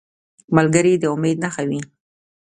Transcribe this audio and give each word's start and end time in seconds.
ملګری 0.55 0.93
د 0.99 1.03
امید 1.15 1.37
نښه 1.43 1.63
وي 1.69 1.81